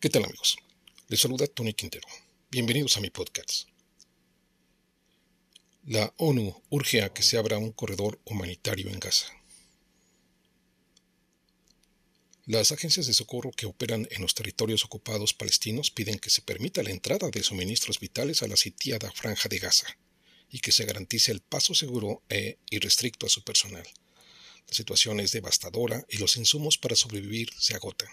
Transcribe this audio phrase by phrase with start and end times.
[0.00, 0.56] ¿Qué tal amigos?
[1.08, 2.06] Les saluda Tony Quintero.
[2.52, 3.66] Bienvenidos a mi podcast.
[5.86, 9.26] La ONU urge a que se abra un corredor humanitario en Gaza.
[12.46, 16.84] Las agencias de socorro que operan en los territorios ocupados palestinos piden que se permita
[16.84, 19.88] la entrada de suministros vitales a la sitiada franja de Gaza
[20.48, 23.88] y que se garantice el paso seguro e irrestricto a su personal.
[24.68, 28.08] La situación es devastadora y los insumos para sobrevivir se agotan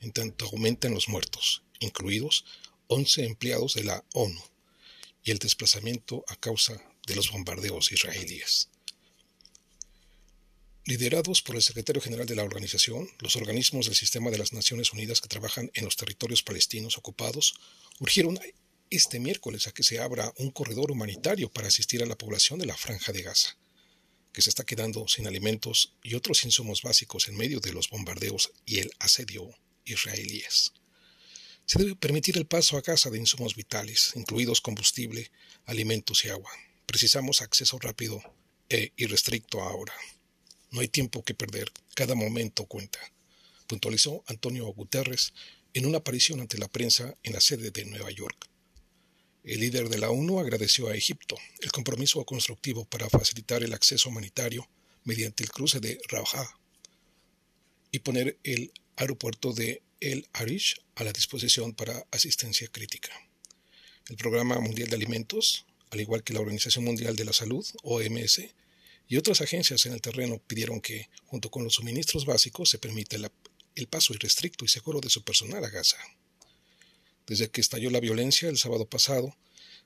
[0.00, 2.44] en tanto aumentan los muertos, incluidos
[2.88, 4.42] 11 empleados de la ONU,
[5.22, 8.68] y el desplazamiento a causa de los bombardeos israelíes.
[10.84, 14.92] Liderados por el secretario general de la organización, los organismos del sistema de las Naciones
[14.94, 17.56] Unidas que trabajan en los territorios palestinos ocupados
[17.98, 18.38] urgieron
[18.88, 22.64] este miércoles a que se abra un corredor humanitario para asistir a la población de
[22.64, 23.58] la franja de Gaza,
[24.32, 28.52] que se está quedando sin alimentos y otros insumos básicos en medio de los bombardeos
[28.64, 29.54] y el asedio
[29.88, 30.72] israelíes.
[31.66, 35.30] Se debe permitir el paso a casa de insumos vitales, incluidos combustible,
[35.66, 36.50] alimentos y agua.
[36.86, 38.22] Precisamos acceso rápido
[38.70, 39.92] e irrestricto ahora.
[40.70, 42.98] No hay tiempo que perder, cada momento cuenta,
[43.66, 45.34] puntualizó Antonio Guterres
[45.74, 48.48] en una aparición ante la prensa en la sede de Nueva York.
[49.44, 54.08] El líder de la ONU agradeció a Egipto el compromiso constructivo para facilitar el acceso
[54.08, 54.68] humanitario
[55.04, 56.58] mediante el cruce de Rafah
[57.90, 63.10] y poner el aeropuerto de El Arish a la disposición para asistencia crítica.
[64.08, 68.42] El Programa Mundial de Alimentos, al igual que la Organización Mundial de la Salud, OMS,
[69.06, 73.16] y otras agencias en el terreno pidieron que, junto con los suministros básicos, se permita
[73.76, 75.96] el paso irrestricto y seguro de su personal a Gaza.
[77.26, 79.34] Desde que estalló la violencia el sábado pasado,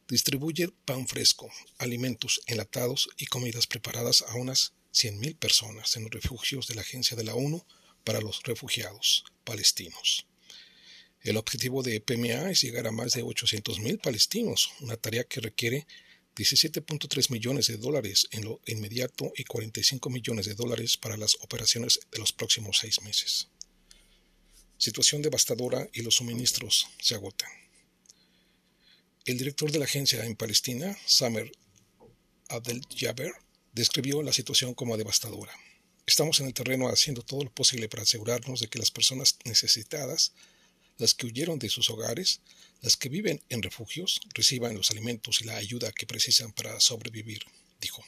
[0.08, 6.66] distribuye pan fresco, alimentos enlatados y comidas preparadas a unas 100.000 personas en los refugios
[6.66, 7.64] de la Agencia de la ONU
[8.05, 10.27] para los refugiados palestinos.
[11.20, 15.86] El objetivo de PMA es llegar a más de 800.000 palestinos, una tarea que requiere
[16.35, 22.01] 17.3 millones de dólares en lo inmediato y 45 millones de dólares para las operaciones
[22.11, 23.48] de los próximos seis meses.
[24.79, 27.51] Situación devastadora y los suministros se agotan.
[29.27, 31.52] El director de la agencia en Palestina, Samer
[32.48, 33.33] Abdel Jaber,
[33.73, 35.52] describió la situación como devastadora.
[36.05, 40.33] Estamos en el terreno haciendo todo lo posible para asegurarnos de que las personas necesitadas,
[40.98, 42.40] las que huyeron de sus hogares,
[42.80, 47.45] las que viven en refugios, reciban los alimentos y la ayuda que precisan para sobrevivir,
[47.80, 48.05] dijo.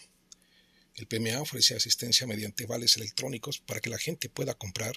[0.97, 4.97] El PMA ofrece asistencia mediante vales electrónicos para que la gente pueda comprar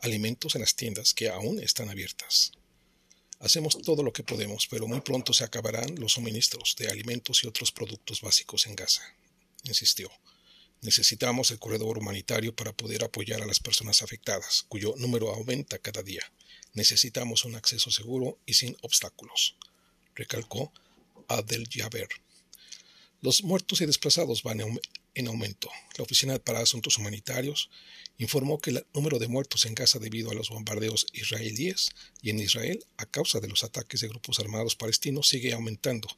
[0.00, 2.52] alimentos en las tiendas que aún están abiertas.
[3.40, 7.48] Hacemos todo lo que podemos, pero muy pronto se acabarán los suministros de alimentos y
[7.48, 9.02] otros productos básicos en Gaza,
[9.64, 10.10] insistió.
[10.80, 16.02] Necesitamos el corredor humanitario para poder apoyar a las personas afectadas, cuyo número aumenta cada
[16.02, 16.22] día.
[16.74, 19.56] Necesitamos un acceso seguro y sin obstáculos,
[20.14, 20.72] recalcó
[21.26, 22.08] Adel Jaber.
[23.20, 24.60] Los muertos y desplazados van
[25.14, 25.68] en aumento.
[25.96, 27.68] La Oficina para Asuntos Humanitarios
[28.16, 31.90] informó que el número de muertos en Gaza debido a los bombardeos israelíes
[32.22, 36.08] y en Israel a causa de los ataques de grupos armados palestinos sigue aumentando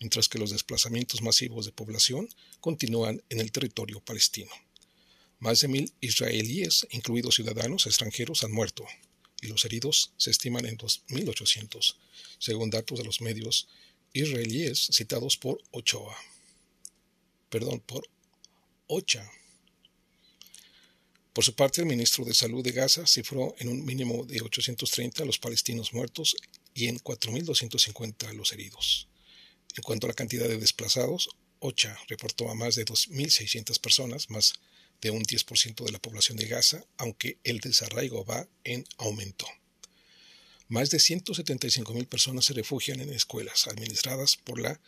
[0.00, 2.28] mientras que los desplazamientos masivos de población
[2.60, 4.50] continúan en el territorio palestino.
[5.38, 8.84] Más de mil israelíes, incluidos ciudadanos extranjeros, han muerto,
[9.42, 11.96] y los heridos se estiman en 2.800,
[12.38, 13.68] según datos de los medios
[14.12, 16.16] israelíes citados por Ochoa.
[17.50, 18.08] Perdón, por
[18.86, 19.30] Ocha.
[21.32, 25.24] Por su parte, el ministro de Salud de Gaza cifró en un mínimo de 830
[25.24, 26.36] a los palestinos muertos
[26.74, 29.08] y en 4.250 a los heridos.
[29.76, 34.54] En cuanto a la cantidad de desplazados, OCHA reportó a más de 2.600 personas, más
[35.00, 39.46] de un 10% de la población de Gaza, aunque el desarraigo va en aumento.
[40.68, 44.80] Más de 175.000 personas se refugian en escuelas administradas por la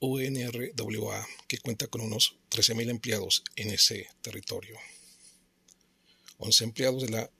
[0.00, 4.78] UNRWA, que cuenta con unos 13.000 empleados en ese territorio.
[6.38, 7.30] 11 empleados de la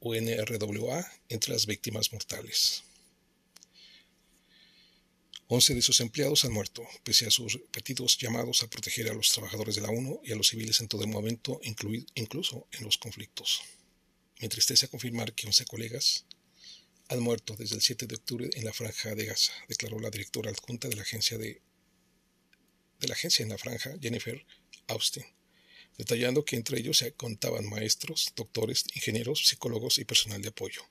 [0.00, 2.84] UNRWA entre las víctimas mortales.
[5.50, 9.32] Once de sus empleados han muerto, pese a sus repetidos llamados a proteger a los
[9.32, 11.58] trabajadores de la ONU y a los civiles en todo momento,
[12.14, 13.62] incluso en los conflictos.
[14.40, 16.26] Me entristece confirmar que 11 colegas
[17.08, 20.50] han muerto desde el 7 de octubre en la franja de Gaza, declaró la directora
[20.50, 21.62] adjunta de la agencia de,
[23.00, 24.44] de la agencia en la franja, Jennifer
[24.88, 25.24] Austin,
[25.96, 30.82] detallando que entre ellos se contaban maestros, doctores, ingenieros, psicólogos y personal de apoyo.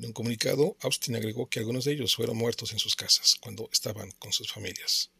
[0.00, 3.68] En un comunicado, Austin agregó que algunos de ellos fueron muertos en sus casas cuando
[3.70, 5.10] estaban con sus familias.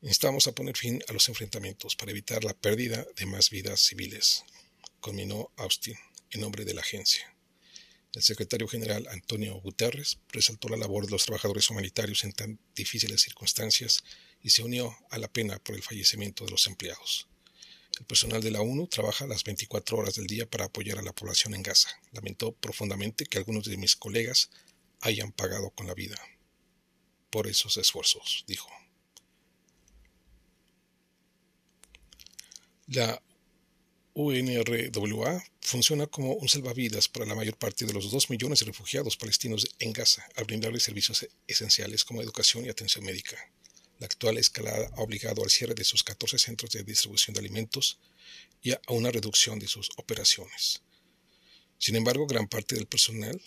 [0.00, 4.44] Instamos a poner fin a los enfrentamientos para evitar la pérdida de más vidas civiles,
[5.00, 5.96] conminó Austin
[6.30, 7.34] en nombre de la agencia.
[8.14, 13.22] El secretario general Antonio Guterres resaltó la labor de los trabajadores humanitarios en tan difíciles
[13.22, 14.04] circunstancias
[14.40, 17.26] y se unió a la pena por el fallecimiento de los empleados.
[17.98, 21.14] El personal de la ONU trabaja las 24 horas del día para apoyar a la
[21.14, 21.88] población en Gaza.
[22.12, 24.50] Lamentó profundamente que algunos de mis colegas
[25.00, 26.16] hayan pagado con la vida
[27.30, 28.68] por esos esfuerzos, dijo.
[32.86, 33.20] La
[34.14, 39.16] UNRWA funciona como un salvavidas para la mayor parte de los dos millones de refugiados
[39.16, 43.36] palestinos en Gaza al brindarles servicios esenciales como educación y atención médica.
[43.98, 47.98] La actual escalada ha obligado al cierre de sus 14 centros de distribución de alimentos
[48.62, 50.82] y a una reducción de sus operaciones.
[51.78, 53.40] Sin embargo, gran parte del personal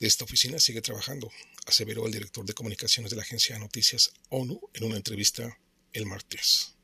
[0.00, 1.30] de esta oficina sigue trabajando,
[1.66, 5.58] aseveró el director de comunicaciones de la agencia de noticias ONU en una entrevista
[5.92, 6.74] el martes.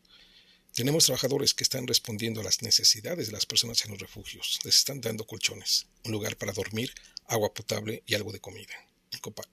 [0.75, 4.61] Tenemos trabajadores que están respondiendo a las necesidades de las personas en los refugios.
[4.63, 6.95] Les están dando colchones, un lugar para dormir,
[7.27, 8.75] agua potable y algo de comida,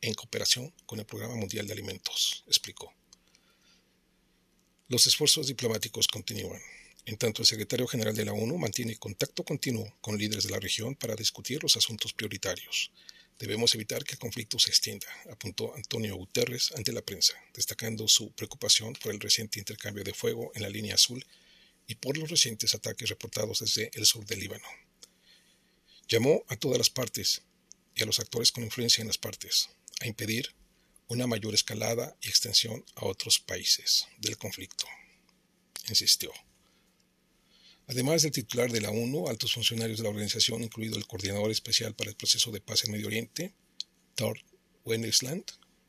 [0.01, 2.93] en cooperación con el Programa Mundial de Alimentos, explicó.
[4.87, 6.61] Los esfuerzos diplomáticos continúan.
[7.05, 10.59] En tanto, el secretario general de la ONU mantiene contacto continuo con líderes de la
[10.59, 12.91] región para discutir los asuntos prioritarios.
[13.37, 18.31] Debemos evitar que el conflicto se extienda, apuntó Antonio Guterres ante la prensa, destacando su
[18.31, 21.25] preocupación por el reciente intercambio de fuego en la línea azul
[21.87, 24.67] y por los recientes ataques reportados desde el sur del Líbano.
[26.07, 27.41] Llamó a todas las partes
[27.95, 29.69] y a los actores con influencia en las partes
[30.01, 30.53] a impedir
[31.07, 34.85] una mayor escalada y extensión a otros países del conflicto.
[35.87, 36.31] Insistió.
[37.87, 41.93] Además del titular de la ONU, altos funcionarios de la organización, incluido el coordinador especial
[41.93, 43.53] para el proceso de paz en Medio Oriente,
[44.15, 44.39] Thor
[44.83, 45.43] Wennesland,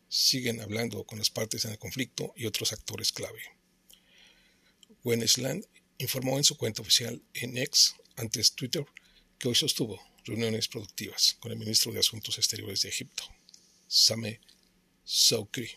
[0.09, 3.41] siguen hablando con las partes en el conflicto y otros actores clave.
[5.05, 5.67] Wennesland
[5.99, 8.85] informó en su cuenta oficial en X, antes Twitter,
[9.39, 13.25] que hoy sostuvo reuniones productivas con el ministro de Asuntos Exteriores de Egipto,
[13.89, 14.41] Sameh
[15.05, 15.71] Soukri,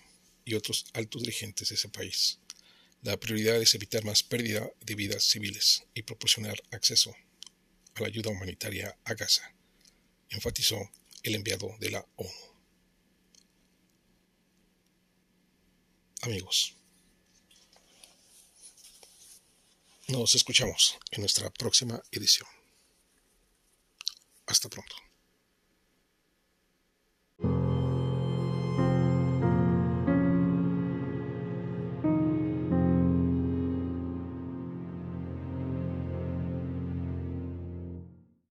[0.50, 2.40] y otros altos dirigentes de ese país.
[3.04, 7.16] La prioridad es evitar más pérdida de vidas civiles y proporcionar acceso
[7.94, 9.54] a la ayuda humanitaria a Gaza,
[10.30, 10.78] enfatizó
[11.22, 12.32] el enviado de la ONU.
[16.22, 16.76] Amigos,
[20.08, 22.59] nos escuchamos en nuestra próxima edición.
[24.50, 25.09] Hasta pronto.